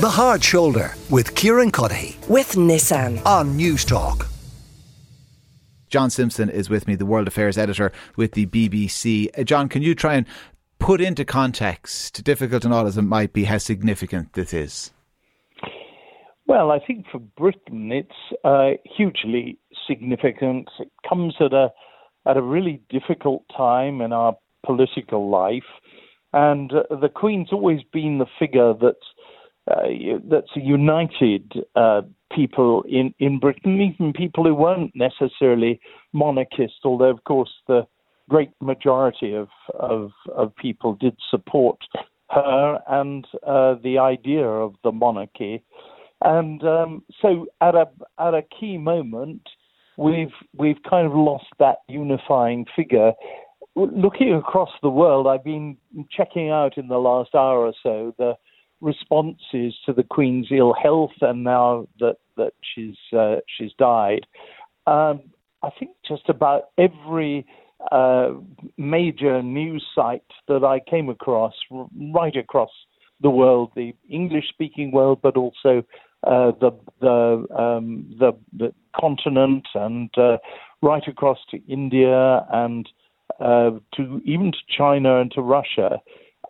The 0.00 0.08
Hard 0.08 0.42
Shoulder 0.42 0.94
with 1.10 1.34
Kieran 1.34 1.70
Cuddihy 1.70 2.26
with 2.26 2.52
Nissan 2.52 3.22
on 3.26 3.58
Newstalk. 3.58 4.26
John 5.90 6.08
Simpson 6.08 6.48
is 6.48 6.70
with 6.70 6.88
me, 6.88 6.94
the 6.94 7.04
World 7.04 7.28
Affairs 7.28 7.58
editor 7.58 7.92
with 8.16 8.32
the 8.32 8.46
BBC. 8.46 9.28
Uh, 9.38 9.42
John, 9.42 9.68
can 9.68 9.82
you 9.82 9.94
try 9.94 10.14
and 10.14 10.24
put 10.78 11.02
into 11.02 11.26
context, 11.26 12.24
difficult 12.24 12.64
and 12.64 12.72
all 12.72 12.86
as 12.86 12.96
it 12.96 13.02
might 13.02 13.34
be, 13.34 13.44
how 13.44 13.58
significant 13.58 14.32
this 14.32 14.54
is? 14.54 14.90
Well, 16.46 16.70
I 16.70 16.78
think 16.78 17.04
for 17.12 17.18
Britain 17.18 17.92
it's 17.92 18.40
uh, 18.42 18.80
hugely 18.96 19.58
significant. 19.86 20.70
It 20.78 20.90
comes 21.06 21.34
at 21.40 21.52
a 21.52 21.68
at 22.26 22.38
a 22.38 22.42
really 22.42 22.80
difficult 22.88 23.44
time 23.54 24.00
in 24.00 24.14
our 24.14 24.34
political 24.64 25.28
life, 25.28 25.68
and 26.32 26.72
uh, 26.72 26.96
the 26.96 27.10
Queen's 27.10 27.52
always 27.52 27.80
been 27.92 28.16
the 28.16 28.26
figure 28.38 28.72
that's 28.72 29.04
uh, 29.70 30.18
that's 30.28 30.50
united 30.56 31.52
uh, 31.76 32.02
people 32.34 32.84
in, 32.88 33.14
in 33.18 33.38
Britain, 33.38 33.80
even 33.80 34.12
people 34.12 34.44
who 34.44 34.54
weren't 34.54 34.92
necessarily 34.94 35.80
monarchists, 36.12 36.80
although, 36.84 37.10
of 37.10 37.22
course, 37.24 37.50
the 37.66 37.86
great 38.28 38.50
majority 38.60 39.34
of, 39.34 39.48
of, 39.78 40.10
of 40.34 40.54
people 40.56 40.94
did 40.94 41.16
support 41.30 41.78
her 42.30 42.80
and 42.88 43.26
uh, 43.46 43.74
the 43.82 43.98
idea 43.98 44.46
of 44.46 44.74
the 44.84 44.92
monarchy. 44.92 45.62
And 46.22 46.62
um, 46.64 47.02
so, 47.20 47.46
at 47.60 47.74
a 47.74 47.88
at 48.18 48.34
a 48.34 48.42
key 48.42 48.76
moment, 48.76 49.40
we've 49.96 50.34
we've 50.54 50.82
kind 50.88 51.06
of 51.06 51.14
lost 51.14 51.46
that 51.58 51.78
unifying 51.88 52.66
figure. 52.76 53.12
Looking 53.74 54.34
across 54.34 54.68
the 54.82 54.90
world, 54.90 55.26
I've 55.26 55.44
been 55.44 55.78
checking 56.14 56.50
out 56.50 56.76
in 56.76 56.88
the 56.88 56.98
last 56.98 57.34
hour 57.34 57.60
or 57.60 57.72
so 57.82 58.14
the 58.18 58.34
responses 58.80 59.74
to 59.86 59.92
the 59.92 60.02
Queen's 60.02 60.48
ill 60.50 60.74
health, 60.74 61.12
and 61.20 61.44
now 61.44 61.86
that 61.98 62.16
that 62.36 62.52
she's 62.74 62.96
uh, 63.16 63.36
she's 63.56 63.72
died, 63.78 64.26
um, 64.86 65.20
I 65.62 65.70
think 65.78 65.90
just 66.06 66.28
about 66.28 66.70
every 66.78 67.46
uh, 67.92 68.32
major 68.76 69.42
news 69.42 69.84
site 69.94 70.22
that 70.48 70.64
I 70.64 70.80
came 70.90 71.08
across, 71.08 71.54
right 71.70 72.36
across 72.36 72.70
the 73.20 73.30
world, 73.30 73.70
the 73.76 73.94
English-speaking 74.08 74.92
world, 74.92 75.20
but 75.22 75.36
also 75.36 75.84
uh, 76.24 76.52
the 76.60 76.70
the, 77.00 77.46
um, 77.56 78.14
the, 78.18 78.32
the 78.52 78.72
continent, 78.98 79.66
and 79.74 80.10
uh, 80.16 80.38
right 80.82 81.06
across 81.06 81.38
to 81.50 81.58
India 81.68 82.46
and 82.50 82.88
uh, 83.40 83.70
to 83.94 84.20
even 84.24 84.52
to 84.52 84.58
China 84.76 85.20
and 85.20 85.30
to 85.32 85.42
Russia. 85.42 86.00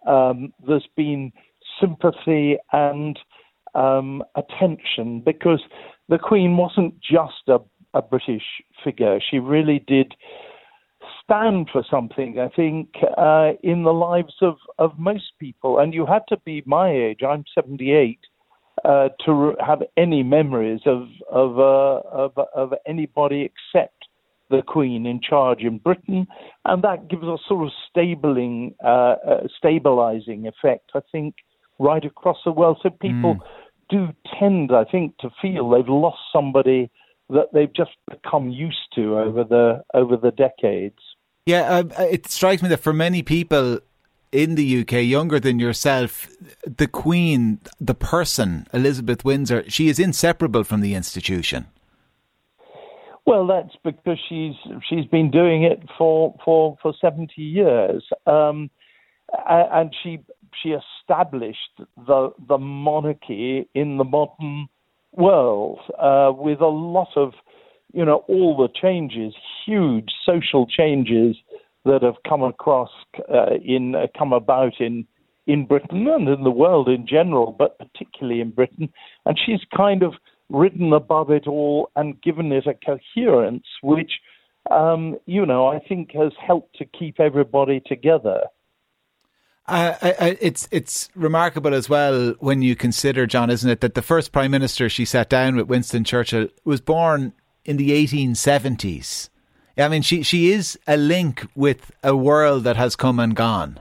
Um, 0.06 0.52
there's 0.66 0.88
been 0.96 1.32
sympathy 1.80 2.56
and 2.72 3.18
um, 3.74 4.22
attention 4.36 5.22
because 5.24 5.60
the 6.08 6.18
Queen 6.18 6.56
wasn't 6.56 6.94
just 7.00 7.48
a, 7.48 7.58
a 7.94 8.02
British 8.02 8.42
figure. 8.84 9.18
She 9.30 9.38
really 9.38 9.84
did 9.86 10.14
stand 11.22 11.68
for 11.72 11.84
something, 11.88 12.38
I 12.38 12.48
think, 12.54 12.88
uh, 13.16 13.52
in 13.62 13.84
the 13.84 13.92
lives 13.92 14.34
of, 14.42 14.56
of 14.78 14.98
most 14.98 15.32
people. 15.38 15.78
And 15.78 15.94
you 15.94 16.06
had 16.06 16.22
to 16.28 16.36
be 16.44 16.62
my 16.66 16.90
age, 16.90 17.20
I'm 17.26 17.44
78, 17.54 18.18
uh, 18.84 19.08
to 19.26 19.54
have 19.64 19.82
any 19.96 20.22
memories 20.22 20.80
of, 20.86 21.06
of, 21.30 21.58
uh, 21.58 22.08
of, 22.10 22.32
of 22.54 22.72
anybody 22.86 23.42
except 23.42 23.94
the 24.50 24.62
Queen 24.62 25.06
in 25.06 25.20
charge 25.20 25.60
in 25.60 25.78
Britain, 25.78 26.26
and 26.64 26.82
that 26.82 27.08
gives 27.08 27.22
a 27.22 27.36
sort 27.46 27.66
of 27.66 27.72
stabling, 27.88 28.74
uh, 28.84 29.14
uh, 29.26 29.46
stabilizing 29.56 30.48
effect, 30.48 30.90
I 30.94 31.00
think, 31.12 31.36
right 31.80 32.04
across 32.04 32.36
the 32.44 32.52
world. 32.52 32.78
So 32.82 32.90
people 32.90 33.36
mm. 33.36 33.40
do 33.88 34.08
tend, 34.38 34.70
I 34.72 34.84
think, 34.84 35.16
to 35.18 35.30
feel 35.42 35.68
they've 35.70 35.88
lost 35.88 36.18
somebody 36.32 36.90
that 37.30 37.52
they've 37.52 37.72
just 37.74 37.92
become 38.08 38.50
used 38.50 38.92
to 38.94 39.18
over 39.18 39.42
the 39.42 39.82
over 39.94 40.16
the 40.16 40.30
decades. 40.30 40.98
Yeah, 41.46 41.62
uh, 41.98 42.02
it 42.04 42.28
strikes 42.28 42.62
me 42.62 42.68
that 42.68 42.80
for 42.80 42.92
many 42.92 43.22
people 43.22 43.80
in 44.30 44.54
the 44.54 44.80
UK, 44.80 44.92
younger 45.04 45.40
than 45.40 45.58
yourself, 45.58 46.28
the 46.64 46.86
Queen, 46.86 47.58
the 47.80 47.94
person, 47.94 48.66
Elizabeth 48.72 49.24
Windsor, 49.24 49.64
she 49.68 49.88
is 49.88 49.98
inseparable 49.98 50.62
from 50.62 50.82
the 50.82 50.94
institution. 50.94 51.66
Well, 53.26 53.46
that's 53.46 53.74
because 53.84 54.18
she's 54.28 54.54
she's 54.88 55.06
been 55.06 55.30
doing 55.30 55.62
it 55.62 55.80
for 55.96 56.34
for 56.44 56.76
for 56.82 56.92
seventy 57.00 57.42
years, 57.42 58.04
um, 58.26 58.70
and 59.48 59.94
she 60.02 60.18
she 60.62 60.70
established 60.70 61.80
the 62.06 62.32
the 62.48 62.58
monarchy 62.58 63.68
in 63.74 63.98
the 63.98 64.04
modern 64.04 64.68
world 65.12 65.80
uh, 65.98 66.32
with 66.34 66.60
a 66.60 66.66
lot 66.66 67.08
of 67.16 67.32
you 67.92 68.04
know 68.04 68.24
all 68.28 68.56
the 68.56 68.68
changes, 68.80 69.34
huge 69.66 70.10
social 70.24 70.66
changes 70.66 71.36
that 71.84 72.02
have 72.02 72.16
come 72.28 72.42
across 72.42 72.90
uh, 73.32 73.54
in 73.64 73.94
uh, 73.94 74.06
come 74.16 74.32
about 74.32 74.80
in 74.80 75.06
in 75.46 75.66
Britain 75.66 76.06
and 76.06 76.28
in 76.28 76.44
the 76.44 76.50
world 76.50 76.88
in 76.88 77.06
general, 77.06 77.54
but 77.58 77.78
particularly 77.78 78.40
in 78.40 78.50
Britain. 78.50 78.92
And 79.26 79.38
she's 79.44 79.60
kind 79.76 80.02
of 80.02 80.14
ridden 80.48 80.92
above 80.92 81.30
it 81.30 81.46
all 81.46 81.90
and 81.96 82.20
given 82.22 82.52
it 82.52 82.66
a 82.66 82.74
coherence, 82.74 83.66
which 83.82 84.12
um, 84.70 85.16
you 85.26 85.46
know 85.46 85.66
I 85.66 85.78
think 85.80 86.12
has 86.12 86.32
helped 86.44 86.76
to 86.76 86.84
keep 86.84 87.18
everybody 87.18 87.80
together. 87.84 88.42
Uh, 89.70 89.94
I, 90.02 90.36
it's 90.40 90.66
it's 90.72 91.08
remarkable 91.14 91.74
as 91.74 91.88
well 91.88 92.34
when 92.40 92.60
you 92.60 92.74
consider, 92.74 93.24
John, 93.24 93.50
isn't 93.50 93.70
it, 93.70 93.80
that 93.82 93.94
the 93.94 94.02
first 94.02 94.32
prime 94.32 94.50
minister 94.50 94.88
she 94.88 95.04
sat 95.04 95.28
down 95.28 95.54
with, 95.54 95.68
Winston 95.68 96.02
Churchill, 96.02 96.48
was 96.64 96.80
born 96.80 97.32
in 97.64 97.76
the 97.76 97.90
1870s. 97.90 99.28
I 99.78 99.86
mean, 99.86 100.02
she 100.02 100.24
she 100.24 100.50
is 100.50 100.76
a 100.88 100.96
link 100.96 101.46
with 101.54 101.92
a 102.02 102.16
world 102.16 102.64
that 102.64 102.76
has 102.76 102.96
come 102.96 103.20
and 103.20 103.36
gone. 103.36 103.78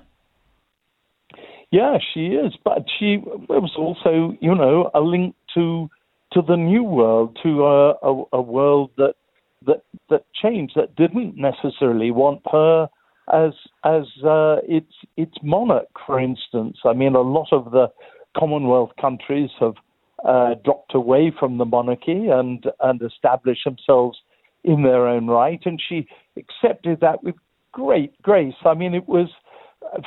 Yeah, 1.72 1.98
she 2.14 2.28
is, 2.28 2.54
but 2.64 2.86
she 3.00 3.18
was 3.18 3.74
also, 3.76 4.38
you 4.42 4.54
know, 4.54 4.92
a 4.94 5.02
link 5.02 5.34
to 5.56 5.90
to 6.34 6.44
the 6.44 6.56
new 6.56 6.84
world, 6.84 7.36
to 7.42 7.66
a, 7.66 7.90
a, 8.04 8.24
a 8.34 8.42
world 8.42 8.92
that 8.98 9.16
that 9.66 9.82
that 10.12 10.26
changed, 10.40 10.74
that 10.76 10.96
didn't 10.96 11.36
necessarily 11.36 12.12
want 12.12 12.42
her 12.52 12.90
as 13.32 13.54
as 13.84 14.04
uh, 14.24 14.58
its 14.68 14.94
its 15.18 15.36
monarch, 15.44 15.90
for 16.06 16.20
instance. 16.20 16.78
I 16.86 16.94
mean, 16.94 17.16
a 17.16 17.22
lot 17.22 17.48
of 17.52 17.72
the 17.72 17.88
Commonwealth 18.38 18.92
countries 19.00 19.50
have 19.60 19.76
uh, 20.26 20.56
dropped 20.64 20.94
away 20.94 21.34
from 21.38 21.58
the 21.58 21.66
monarchy 21.66 22.28
and 22.28 22.66
and 22.82 23.02
established 23.02 23.66
themselves 23.66 24.18
in 24.64 24.84
their 24.84 25.08
own 25.08 25.28
right, 25.28 25.62
and 25.66 25.82
she 25.88 26.08
accepted 26.38 27.00
that 27.02 27.24
with 27.24 27.36
great 27.72 28.20
grace. 28.22 28.56
I 28.66 28.74
mean, 28.74 28.94
it 28.94 29.08
was, 29.08 29.30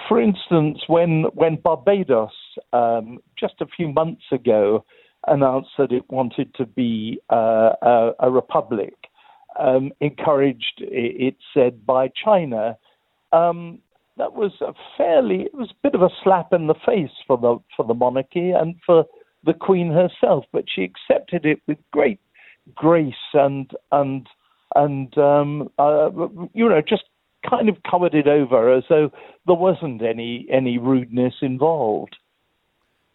for 0.08 0.20
instance, 0.20 0.80
when 0.86 1.24
when 1.34 1.56
Barbados 1.56 2.32
um, 2.72 3.18
just 3.38 3.54
a 3.60 3.66
few 3.66 3.88
months 3.88 4.24
ago 4.30 4.84
announced 5.26 5.70
that 5.78 5.92
it 5.92 6.04
wanted 6.10 6.54
to 6.56 6.66
be 6.66 7.20
uh, 7.30 7.70
a, 7.80 8.12
a, 8.20 8.30
republic, 8.30 8.94
um, 9.58 9.92
encouraged, 10.00 10.80
it 10.80 11.36
said, 11.54 11.86
by 11.86 12.10
China 12.24 12.76
um, 13.32 13.78
that 14.16 14.34
was 14.34 14.52
a 14.60 14.72
fairly 14.96 15.42
it 15.42 15.54
was 15.54 15.70
a 15.70 15.82
bit 15.82 15.94
of 15.94 16.02
a 16.02 16.10
slap 16.22 16.52
in 16.52 16.66
the 16.66 16.74
face 16.86 17.10
for 17.26 17.38
the 17.38 17.58
for 17.76 17.86
the 17.86 17.94
monarchy 17.94 18.50
and 18.50 18.76
for 18.84 19.04
the 19.44 19.54
queen 19.54 19.90
herself 19.90 20.44
but 20.52 20.64
she 20.72 20.82
accepted 20.82 21.44
it 21.44 21.60
with 21.66 21.78
great 21.92 22.20
grace 22.74 23.14
and 23.34 23.70
and 23.90 24.26
and 24.74 25.16
um, 25.18 25.68
uh, 25.78 26.10
you 26.54 26.68
know 26.68 26.82
just 26.86 27.04
kind 27.48 27.68
of 27.68 27.76
covered 27.88 28.14
it 28.14 28.28
over 28.28 28.72
as 28.72 28.84
though 28.88 29.10
there 29.46 29.56
wasn't 29.56 30.02
any 30.02 30.46
any 30.50 30.78
rudeness 30.78 31.34
involved 31.42 32.16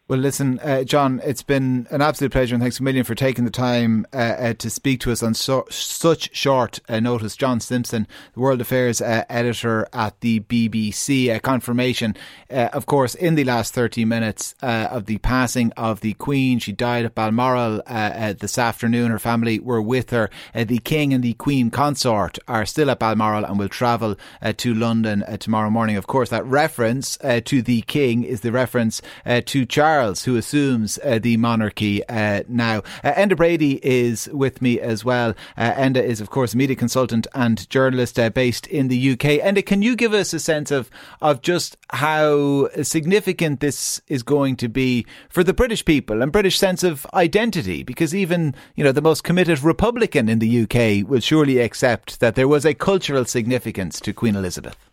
well, 0.09 0.19
listen, 0.19 0.57
uh, 0.59 0.85
John, 0.85 1.19
it's 1.25 1.43
been 1.43 1.85
an 1.91 2.01
absolute 2.01 2.31
pleasure, 2.31 2.55
and 2.55 2.61
thanks 2.61 2.79
a 2.79 2.83
million 2.83 3.03
for 3.03 3.13
taking 3.13 3.43
the 3.43 3.51
time 3.51 4.07
uh, 4.13 4.17
uh, 4.17 4.53
to 4.53 4.69
speak 4.69 5.01
to 5.01 5.11
us 5.11 5.21
on 5.21 5.33
so, 5.33 5.65
such 5.69 6.33
short 6.33 6.79
uh, 6.87 7.01
notice. 7.01 7.35
John 7.35 7.59
Simpson, 7.59 8.07
the 8.33 8.39
World 8.39 8.61
Affairs 8.61 9.01
uh, 9.01 9.25
editor 9.29 9.85
at 9.91 10.17
the 10.21 10.39
BBC. 10.39 11.35
A 11.35 11.41
confirmation, 11.41 12.15
uh, 12.49 12.69
of 12.71 12.85
course, 12.85 13.15
in 13.15 13.35
the 13.35 13.43
last 13.43 13.73
30 13.73 14.05
minutes 14.05 14.55
of 14.61 15.07
the 15.07 15.17
passing 15.17 15.73
of 15.73 15.99
the 15.99 16.13
Queen. 16.13 16.59
She 16.59 16.71
died 16.71 17.03
at 17.03 17.13
Balmoral 17.13 17.81
this 17.85 18.57
afternoon. 18.57 19.11
Her 19.11 19.19
family 19.19 19.59
were 19.59 19.81
with 19.81 20.11
her. 20.11 20.29
the 20.53 20.79
King 20.79 21.13
and 21.13 21.23
the 21.23 21.33
Queen 21.33 21.69
consort 21.69 22.39
are 22.47 22.65
still 22.65 22.89
at 22.89 22.99
Balmoral 22.99 23.43
and 23.43 23.59
will 23.59 23.67
travel 23.67 24.15
to 24.55 24.73
London 24.73 25.25
tomorrow 25.39 25.69
morning. 25.69 25.97
Of 25.97 26.07
course, 26.07 26.29
that 26.29 26.45
reference 26.45 27.17
to 27.17 27.61
the 27.61 27.81
King 27.81 28.23
is 28.23 28.39
the 28.39 28.53
reference 28.53 29.01
to 29.25 29.65
Charles. 29.65 29.96
Charles, 29.97 30.25
who 30.25 30.35
assumes 30.35 30.99
uh, 31.03 31.17
the 31.17 31.37
monarchy 31.37 32.07
uh, 32.07 32.43
now. 32.47 32.83
Uh, 33.03 33.13
Enda 33.13 33.35
Brady 33.35 33.79
is 33.83 34.29
with 34.31 34.61
me 34.61 34.79
as 34.79 35.03
well. 35.03 35.33
Uh, 35.57 35.71
Enda 35.71 36.03
is, 36.03 36.21
of 36.21 36.29
course, 36.29 36.53
a 36.53 36.57
media 36.57 36.75
consultant 36.75 37.25
and 37.33 37.67
journalist 37.71 38.19
uh, 38.19 38.29
based 38.29 38.67
in 38.67 38.89
the 38.89 39.13
UK. 39.13 39.41
Enda, 39.41 39.65
can 39.65 39.81
you 39.81 39.95
give 39.95 40.13
us 40.13 40.33
a 40.33 40.39
sense 40.39 40.69
of, 40.69 40.91
of 41.19 41.41
just 41.41 41.77
how 41.89 42.69
significant 42.83 43.59
this 43.59 43.99
is 44.07 44.21
going 44.21 44.55
to 44.57 44.67
be 44.67 45.03
for 45.29 45.43
the 45.43 45.51
British 45.51 45.83
people 45.83 46.21
and 46.21 46.31
British 46.31 46.59
sense 46.59 46.83
of 46.83 47.07
identity? 47.15 47.81
Because 47.81 48.13
even, 48.13 48.53
you 48.75 48.83
know, 48.83 48.91
the 48.91 49.01
most 49.01 49.23
committed 49.23 49.63
Republican 49.63 50.29
in 50.29 50.37
the 50.37 50.61
UK 50.61 51.09
will 51.09 51.21
surely 51.21 51.57
accept 51.57 52.19
that 52.19 52.35
there 52.35 52.47
was 52.47 52.67
a 52.67 52.75
cultural 52.75 53.25
significance 53.25 53.99
to 54.01 54.13
Queen 54.13 54.35
Elizabeth. 54.35 54.86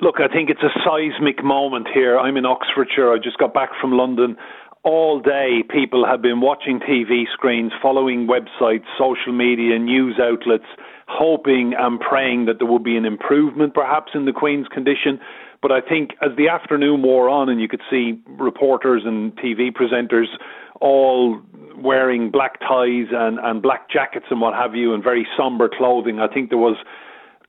Look, 0.00 0.16
I 0.18 0.26
think 0.26 0.50
it's 0.50 0.62
a 0.62 0.74
seismic 0.84 1.44
moment 1.44 1.86
here. 1.92 2.18
I'm 2.18 2.36
in 2.36 2.44
Oxfordshire. 2.44 3.12
I 3.12 3.18
just 3.22 3.38
got 3.38 3.54
back 3.54 3.70
from 3.80 3.92
London. 3.92 4.36
All 4.82 5.20
day, 5.20 5.62
people 5.70 6.04
have 6.04 6.20
been 6.20 6.40
watching 6.40 6.80
TV 6.80 7.24
screens, 7.32 7.72
following 7.80 8.26
websites, 8.26 8.84
social 8.98 9.32
media, 9.32 9.78
news 9.78 10.18
outlets, 10.20 10.66
hoping 11.06 11.74
and 11.78 12.00
praying 12.00 12.46
that 12.46 12.58
there 12.58 12.66
will 12.66 12.80
be 12.80 12.96
an 12.96 13.04
improvement 13.04 13.72
perhaps 13.72 14.12
in 14.14 14.24
the 14.24 14.32
Queen's 14.32 14.66
condition. 14.68 15.20
But 15.62 15.70
I 15.70 15.80
think 15.80 16.10
as 16.20 16.36
the 16.36 16.48
afternoon 16.48 17.02
wore 17.02 17.28
on 17.28 17.48
and 17.48 17.60
you 17.60 17.68
could 17.68 17.80
see 17.88 18.20
reporters 18.26 19.02
and 19.06 19.34
TV 19.36 19.72
presenters 19.72 20.26
all 20.80 21.40
wearing 21.76 22.30
black 22.30 22.60
ties 22.60 23.06
and, 23.12 23.38
and 23.38 23.62
black 23.62 23.88
jackets 23.88 24.26
and 24.28 24.40
what 24.40 24.54
have 24.54 24.74
you 24.74 24.92
and 24.92 25.02
very 25.02 25.26
somber 25.36 25.68
clothing, 25.68 26.20
I 26.20 26.28
think 26.28 26.50
there 26.50 26.58
was 26.58 26.76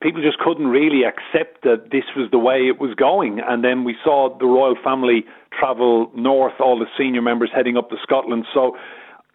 people 0.02 0.22
just 0.22 0.38
couldn't 0.40 0.68
really 0.68 1.04
accept 1.04 1.64
that 1.64 1.90
this 1.92 2.04
was 2.16 2.30
the 2.32 2.40
way 2.40 2.68
it 2.68 2.80
was 2.80 2.94
going. 2.96 3.40
And 3.46 3.64
then 3.64 3.84
we 3.84 3.96
saw 4.04 4.36
the 4.38 4.46
royal 4.46 4.76
family 4.84 5.26
travel 5.58 6.12
north, 6.16 6.54
all 6.60 6.78
the 6.78 6.86
senior 6.98 7.22
members 7.22 7.50
heading 7.54 7.78
up 7.78 7.90
to 7.90 7.96
Scotland. 8.04 8.46
So 8.54 8.76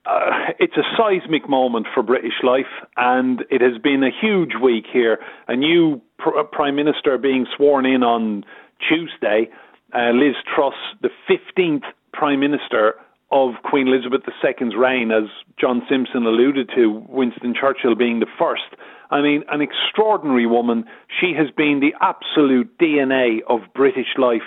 uh, 0.07 0.53
it's 0.59 0.77
a 0.77 0.83
seismic 0.97 1.49
moment 1.49 1.87
for 1.93 2.03
British 2.03 2.43
life, 2.43 2.73
and 2.97 3.45
it 3.51 3.61
has 3.61 3.81
been 3.83 4.03
a 4.03 4.11
huge 4.11 4.53
week 4.63 4.85
here. 4.91 5.19
A 5.49 5.57
new 5.57 6.01
pr- 6.19 6.39
uh, 6.39 6.45
Prime 6.45 6.77
Minister 6.77 7.19
being 7.19 7.47
sworn 7.57 7.87
in 7.87 8.03
on 8.03 8.45
Tuesday, 8.89 9.51
uh, 9.95 10.11
Liz 10.13 10.37
Truss, 10.55 10.75
the 11.03 11.11
15th 11.29 11.85
Prime 12.13 12.41
Minister 12.41 12.95
of 13.31 13.55
Queen 13.63 13.89
Elizabeth 13.89 14.23
II's 14.27 14.75
reign, 14.77 15.11
as 15.13 15.25
John 15.59 15.83
Simpson 15.89 16.27
alluded 16.27 16.71
to, 16.75 17.05
Winston 17.09 17.55
Churchill 17.59 17.95
being 17.95 18.21
the 18.21 18.27
first. 18.39 18.75
I 19.11 19.21
mean, 19.21 19.45
an 19.49 19.61
extraordinary 19.61 20.47
woman. 20.47 20.85
She 21.21 21.33
has 21.37 21.51
been 21.57 21.81
the 21.81 21.95
absolute 22.01 22.77
DNA 22.79 23.39
of 23.49 23.61
British 23.75 24.17
life. 24.19 24.43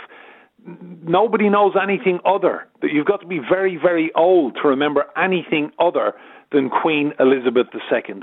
Nobody 1.04 1.50
knows 1.50 1.74
anything 1.82 2.20
other. 2.26 2.68
You've 2.82 3.06
got 3.06 3.22
to 3.22 3.28
be 3.28 3.40
very, 3.40 3.78
very 3.78 4.12
old 4.16 4.56
to 4.62 4.68
remember 4.68 5.06
anything 5.18 5.72
other 5.80 6.14
than 6.52 6.70
Queen 6.70 7.14
Elizabeth 7.20 7.68
II. 7.74 8.22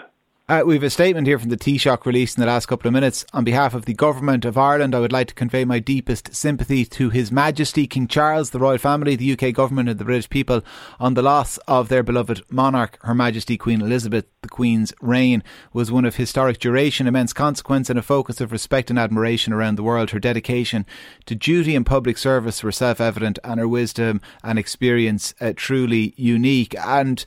Uh, 0.51 0.65
we 0.67 0.75
have 0.75 0.83
a 0.83 0.91
statement 0.91 1.29
here 1.29 1.39
from 1.39 1.49
the 1.49 1.57
Taoiseach 1.57 2.05
released 2.05 2.37
in 2.37 2.41
the 2.41 2.47
last 2.49 2.67
couple 2.67 2.89
of 2.89 2.93
minutes. 2.93 3.25
On 3.33 3.45
behalf 3.45 3.73
of 3.73 3.85
the 3.85 3.95
Government 3.95 4.45
of 4.45 4.59
Ireland, 4.59 4.97
I 4.97 4.99
would 4.99 5.13
like 5.13 5.29
to 5.29 5.35
convey 5.35 5.65
my 5.65 5.79
deepest 5.79 6.35
sympathy 6.35 6.85
to 6.87 7.09
His 7.09 7.31
Majesty 7.31 7.87
King 7.87 8.09
Charles, 8.09 8.51
the 8.51 8.59
royal 8.59 8.79
family, 8.79 9.15
the 9.15 9.33
UK 9.35 9.55
Government, 9.55 9.89
and 9.89 9.97
the 9.97 10.05
British 10.05 10.29
people 10.29 10.63
on 10.99 11.15
the 11.15 11.23
loss 11.23 11.59
of 11.69 11.89
their 11.89 12.03
beloved 12.03 12.43
monarch, 12.51 12.99
Her 13.03 13.15
Majesty 13.15 13.57
Queen 13.57 13.81
Elizabeth. 13.81 14.27
The 14.43 14.49
Queen's 14.49 14.93
reign 15.01 15.45
was 15.73 15.93
one 15.93 16.05
of 16.05 16.17
historic 16.17 16.59
duration, 16.59 17.07
immense 17.07 17.33
consequence, 17.33 17.89
and 17.89 17.99
a 17.99 18.03
focus 18.03 18.41
of 18.41 18.51
respect 18.51 18.91
and 18.91 18.99
admiration 18.99 19.53
around 19.53 19.77
the 19.77 19.85
world. 19.85 20.11
Her 20.11 20.19
dedication 20.19 20.85
to 21.27 21.37
duty 21.37 21.77
and 21.77 21.87
public 21.87 22.19
service 22.19 22.65
were 22.65 22.73
self 22.73 23.01
evident, 23.01 23.39
and 23.45 23.61
her 23.61 23.69
wisdom 23.69 24.21
and 24.43 24.59
experience 24.59 25.33
uh, 25.41 25.53
truly 25.55 26.13
unique. 26.17 26.75
And 26.77 27.25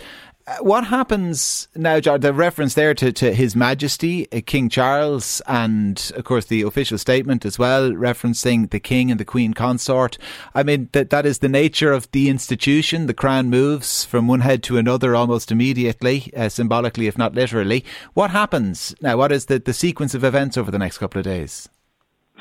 what 0.60 0.86
happens 0.86 1.70
now, 1.76 2.00
John? 2.00 2.20
The 2.20 2.34
reference 2.34 2.74
there 2.74 2.94
to, 2.96 3.14
to 3.14 3.34
His 3.34 3.56
Majesty, 3.56 4.28
uh, 4.32 4.42
King 4.46 4.68
Charles, 4.68 5.42
and 5.48 6.12
of 6.18 6.26
course 6.26 6.46
the 6.46 6.64
official 6.64 6.98
statement 6.98 7.46
as 7.46 7.58
well, 7.58 7.92
referencing 7.92 8.70
the 8.70 8.80
King 8.80 9.10
and 9.10 9.20
the 9.20 9.26
Queen 9.26 9.54
consort. 9.54 10.18
I 10.54 10.64
mean, 10.64 10.90
that 10.92 11.12
that 11.12 11.26
is 11.26 11.40
the 11.40 11.48
nature 11.50 11.94
of 11.94 12.12
the 12.12 12.30
institution. 12.30 13.08
The 13.08 13.14
crown 13.14 13.50
moves 13.50 14.04
from 14.04 14.28
one 14.28 14.42
head 14.42 14.64
to 14.64 14.78
another 14.78 15.16
almost 15.16 15.52
immediately, 15.52 16.32
uh, 16.36 16.50
symbolically, 16.50 17.08
if 17.08 17.18
not 17.18 17.34
literally. 17.34 17.86
What 18.14 18.32
happens 18.32 18.94
now? 19.02 19.16
What 19.16 19.32
is 19.32 19.46
the, 19.46 19.60
the 19.60 19.74
sequence 19.74 20.14
of 20.14 20.26
events 20.26 20.58
over 20.58 20.72
the 20.72 20.80
next 20.80 20.98
couple 20.98 21.20
of 21.20 21.26
days? 21.26 21.70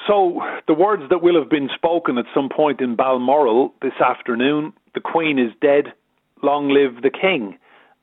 So, 0.08 0.40
the 0.66 0.74
words 0.74 1.04
that 1.10 1.22
will 1.22 1.38
have 1.38 1.48
been 1.48 1.70
spoken 1.72 2.18
at 2.18 2.24
some 2.34 2.48
point 2.48 2.80
in 2.80 2.96
Balmoral 2.96 3.72
this 3.80 3.94
afternoon 4.04 4.72
the 4.94 5.00
Queen 5.00 5.38
is 5.38 5.52
dead, 5.62 5.92
long 6.42 6.68
live 6.68 7.02
the 7.02 7.10
King 7.10 7.58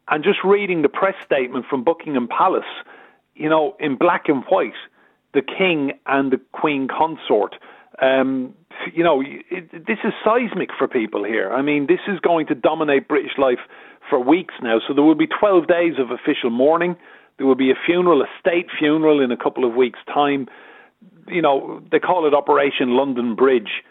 and 0.10 0.24
just 0.24 0.40
reading 0.44 0.82
the 0.82 0.90
press 0.90 1.16
statement 1.26 1.66
from 1.70 1.84
Buckingham 1.84 2.28
Palace, 2.28 2.64
you 3.36 3.50
know, 3.50 3.76
in 3.80 3.96
black 3.96 4.24
and 4.28 4.44
white, 4.50 4.74
the 5.34 5.42
king 5.42 5.94
and 6.06 6.32
the 6.32 6.42
queen 6.52 6.88
consort. 6.88 7.56
Um, 8.02 8.54
you 8.94 9.04
know, 9.04 9.22
it, 9.22 9.72
this 9.72 10.00
is 10.04 10.14
seismic 10.24 10.70
for 10.78 10.88
people 10.88 11.24
here. 11.24 11.52
I 11.52 11.62
mean, 11.62 11.88
this 11.88 12.00
is 12.08 12.20
going 12.20 12.48
to 12.48 12.56
dominate 12.56 13.08
British 13.08 13.38
life 13.38 13.60
for 14.10 14.20
weeks 14.20 14.54
now. 14.62 14.80
So 14.88 14.94
there 14.94 15.04
will 15.04 15.16
be 15.16 15.28
12 15.28 15.68
days 15.68 15.94
of 16.00 16.12
official 16.12 16.50
mourning. 16.50 16.96
There 17.38 17.46
will 17.46 17.56
be 17.56 17.72
a 17.72 17.76
funeral, 17.86 18.22
a 18.22 18.28
state 18.40 18.68
funeral 18.78 19.22
in 19.22 19.32
a 19.32 19.38
couple 19.38 19.66
of 19.66 19.76
weeks' 19.76 20.00
time. 20.12 20.48
You 21.28 21.42
know, 21.42 21.82
they 21.92 22.00
call 22.00 22.26
it 22.26 22.34
Operation 22.34 22.96
London 22.96 23.36
Bridge. 23.36 23.84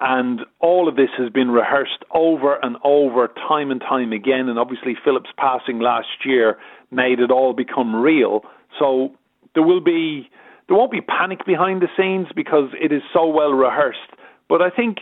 And 0.00 0.40
all 0.60 0.88
of 0.88 0.96
this 0.96 1.10
has 1.18 1.30
been 1.30 1.50
rehearsed 1.50 2.04
over 2.12 2.56
and 2.62 2.76
over, 2.82 3.28
time 3.48 3.70
and 3.70 3.80
time 3.80 4.12
again. 4.12 4.48
And 4.48 4.58
obviously, 4.58 4.96
Philip's 5.04 5.30
passing 5.38 5.78
last 5.78 6.24
year 6.24 6.58
made 6.90 7.20
it 7.20 7.30
all 7.30 7.52
become 7.52 7.94
real. 7.94 8.42
So 8.78 9.12
there 9.54 9.62
will 9.62 9.80
be, 9.80 10.28
there 10.68 10.76
won't 10.76 10.90
be 10.90 11.00
panic 11.00 11.46
behind 11.46 11.80
the 11.80 11.88
scenes 11.96 12.26
because 12.34 12.70
it 12.80 12.92
is 12.92 13.02
so 13.12 13.26
well 13.26 13.52
rehearsed. 13.52 14.00
But 14.48 14.62
I 14.62 14.70
think 14.70 14.98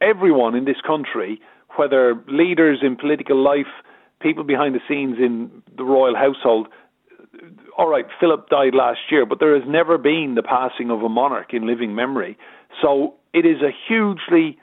everyone 0.00 0.54
in 0.56 0.64
this 0.64 0.80
country, 0.84 1.40
whether 1.76 2.20
leaders 2.26 2.80
in 2.82 2.96
political 2.96 3.40
life, 3.42 3.70
people 4.20 4.44
behind 4.44 4.74
the 4.74 4.80
scenes 4.88 5.16
in 5.18 5.62
the 5.76 5.84
royal 5.84 6.16
household, 6.16 6.66
all 7.78 7.88
right, 7.88 8.06
Philip 8.18 8.48
died 8.48 8.74
last 8.74 9.00
year, 9.10 9.24
but 9.24 9.38
there 9.38 9.58
has 9.58 9.66
never 9.68 9.96
been 9.98 10.34
the 10.34 10.42
passing 10.42 10.90
of 10.90 11.02
a 11.02 11.08
monarch 11.08 11.54
in 11.54 11.66
living 11.66 11.94
memory. 11.94 12.36
So 12.80 13.14
it 13.32 13.44
is 13.46 13.62
a 13.62 13.70
hugely 13.88 14.58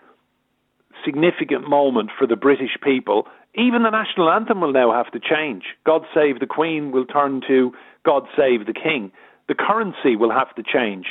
significant 1.06 1.70
moment 1.70 2.10
for 2.18 2.28
the 2.28 2.36
British 2.36 2.78
people. 2.84 3.28
Even 3.56 3.84
the 3.84 3.90
national 3.90 4.30
anthem 4.30 4.62
will 4.62 4.74
now 4.74 4.92
have 4.92 5.12
to 5.14 5.20
change. 5.20 5.64
God 5.86 6.04
Save 6.14 6.40
the 6.40 6.48
Queen 6.48 6.92
will 6.92 7.06
turn 7.06 7.42
to 7.48 7.72
God 8.06 8.24
Save 8.36 8.66
the 8.66 8.74
King. 8.74 9.12
The 9.48 9.56
currency 9.56 10.16
will 10.16 10.32
have 10.32 10.54
to 10.56 10.64
change. 10.64 11.06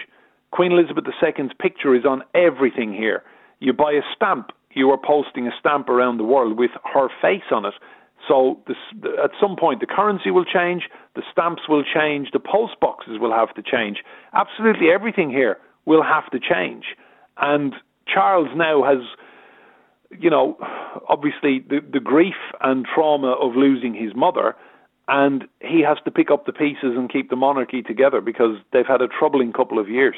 Queen 0.51 0.73
Elizabeth 0.73 1.05
II's 1.07 1.51
picture 1.61 1.95
is 1.95 2.05
on 2.05 2.23
everything 2.35 2.93
here. 2.93 3.23
You 3.59 3.73
buy 3.73 3.93
a 3.93 4.03
stamp, 4.15 4.53
you 4.73 4.91
are 4.91 4.99
posting 5.03 5.47
a 5.47 5.51
stamp 5.59 5.89
around 5.89 6.19
the 6.19 6.25
world 6.25 6.59
with 6.59 6.71
her 6.95 7.09
face 7.21 7.49
on 7.51 7.65
it. 7.65 7.75
So 8.29 8.61
this, 8.67 8.77
at 9.23 9.31
some 9.41 9.57
point, 9.57 9.81
the 9.81 9.87
currency 9.87 10.31
will 10.31 10.45
change, 10.45 10.85
the 11.15 11.23
stamps 11.33 11.63
will 11.69 11.85
change, 11.85 12.29
the 12.33 12.41
post 12.41 12.75
boxes 12.81 13.19
will 13.19 13.33
have 13.33 13.55
to 13.55 13.63
change. 13.63 13.99
Absolutely 14.35 14.91
everything 14.91 15.31
here 15.31 15.59
will 15.87 16.03
have 16.03 16.31
to 16.31 16.39
change. 16.39 16.85
And 17.39 17.75
Charles 18.07 18.49
now 18.55 18.83
has, 18.83 18.99
you 20.19 20.29
know, 20.29 20.59
obviously 21.09 21.61
the, 21.61 21.81
the 21.81 22.01
grief 22.01 22.35
and 22.61 22.85
trauma 22.85 23.33
of 23.33 23.57
losing 23.57 23.95
his 23.95 24.15
mother, 24.15 24.55
and 25.09 25.45
he 25.61 25.83
has 25.83 25.99
to 26.05 26.11
pick 26.11 26.31
up 26.31 26.47
the 26.47 26.53
pieces 26.53 26.95
and 26.97 27.11
keep 27.11 27.31
the 27.31 27.37
monarchy 27.37 27.83
together 27.83 28.21
because 28.21 28.57
they've 28.73 28.87
had 28.87 29.01
a 29.01 29.09
troubling 29.09 29.53
couple 29.53 29.79
of 29.79 29.89
years. 29.89 30.17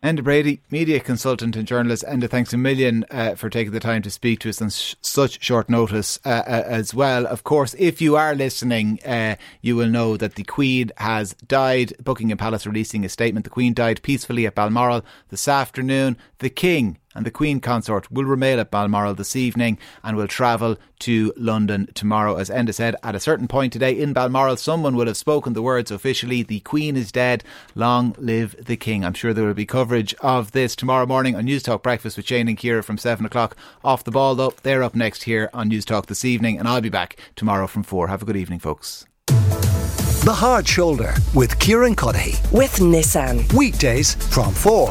Enda 0.00 0.22
Brady, 0.22 0.60
media 0.70 1.00
consultant 1.00 1.56
and 1.56 1.66
journalist. 1.66 2.04
Enda, 2.06 2.30
thanks 2.30 2.52
a 2.52 2.56
million 2.56 3.04
uh, 3.10 3.34
for 3.34 3.50
taking 3.50 3.72
the 3.72 3.80
time 3.80 4.00
to 4.02 4.12
speak 4.12 4.38
to 4.38 4.48
us 4.48 4.62
on 4.62 4.70
sh- 4.70 4.94
such 5.00 5.42
short 5.42 5.68
notice 5.68 6.20
uh, 6.24 6.28
uh, 6.28 6.62
as 6.66 6.94
well. 6.94 7.26
Of 7.26 7.42
course, 7.42 7.74
if 7.80 8.00
you 8.00 8.14
are 8.14 8.32
listening, 8.36 9.00
uh, 9.04 9.34
you 9.60 9.74
will 9.74 9.88
know 9.88 10.16
that 10.16 10.36
the 10.36 10.44
Queen 10.44 10.92
has 10.98 11.34
died. 11.48 11.94
Buckingham 12.00 12.38
Palace 12.38 12.64
releasing 12.64 13.04
a 13.04 13.08
statement. 13.08 13.42
The 13.42 13.50
Queen 13.50 13.74
died 13.74 14.00
peacefully 14.02 14.46
at 14.46 14.54
Balmoral 14.54 15.04
this 15.30 15.48
afternoon. 15.48 16.16
The 16.38 16.50
King 16.50 16.98
and 17.18 17.26
the 17.26 17.32
Queen 17.32 17.58
consort 17.58 18.10
will 18.12 18.24
remain 18.24 18.60
at 18.60 18.70
Balmoral 18.70 19.12
this 19.12 19.34
evening 19.34 19.76
and 20.04 20.16
will 20.16 20.28
travel 20.28 20.76
to 21.00 21.32
London 21.36 21.88
tomorrow. 21.92 22.36
As 22.36 22.48
Enda 22.48 22.72
said, 22.72 22.94
at 23.02 23.16
a 23.16 23.20
certain 23.20 23.48
point 23.48 23.72
today 23.72 23.90
in 23.90 24.12
Balmoral, 24.12 24.56
someone 24.56 24.94
will 24.94 25.08
have 25.08 25.16
spoken 25.16 25.52
the 25.52 25.60
words 25.60 25.90
officially 25.90 26.44
The 26.44 26.60
Queen 26.60 26.96
is 26.96 27.10
dead, 27.10 27.42
long 27.74 28.14
live 28.18 28.54
the 28.64 28.76
King. 28.76 29.04
I'm 29.04 29.14
sure 29.14 29.34
there 29.34 29.46
will 29.46 29.52
be 29.52 29.66
coverage 29.66 30.14
of 30.20 30.52
this 30.52 30.76
tomorrow 30.76 31.06
morning 31.06 31.34
on 31.34 31.44
Newstalk 31.44 31.82
Breakfast 31.82 32.16
with 32.16 32.26
Shane 32.26 32.46
and 32.46 32.56
Ciara 32.56 32.84
from 32.84 32.98
7 32.98 33.26
o'clock. 33.26 33.56
Off 33.82 34.04
the 34.04 34.12
ball, 34.12 34.36
though, 34.36 34.54
they're 34.62 34.84
up 34.84 34.94
next 34.94 35.24
here 35.24 35.50
on 35.52 35.68
Newstalk 35.68 36.06
this 36.06 36.24
evening, 36.24 36.56
and 36.56 36.68
I'll 36.68 36.80
be 36.80 36.88
back 36.88 37.16
tomorrow 37.34 37.66
from 37.66 37.82
4. 37.82 38.06
Have 38.06 38.22
a 38.22 38.26
good 38.26 38.36
evening, 38.36 38.60
folks. 38.60 39.06
The 39.26 40.34
Hard 40.34 40.68
Shoulder 40.68 41.14
with 41.34 41.58
Kieran 41.58 41.96
Cuddihy. 41.96 42.52
With 42.52 42.76
Nissan. 42.76 43.52
Weekdays 43.54 44.14
from 44.14 44.54
4 44.54 44.90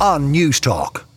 on 0.00 0.32
Newstalk. 0.32 1.07